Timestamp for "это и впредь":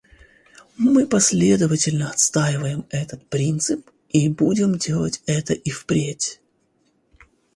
5.27-6.41